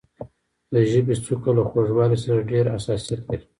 د 0.73 0.75
ژبې 0.91 1.15
څوکه 1.25 1.51
له 1.57 1.63
خوږوالي 1.69 2.17
سره 2.25 2.47
ډېر 2.51 2.65
حساسیت 2.75 3.21
لري. 3.29 3.45